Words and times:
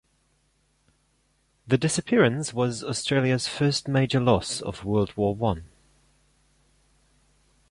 The 1.67 1.77
disappearance 1.77 2.55
was 2.55 2.83
Australia's 2.83 3.47
first 3.47 3.87
major 3.87 4.19
loss 4.19 4.59
of 4.59 4.83
World 4.83 5.15
War 5.15 5.35
One. 5.35 5.65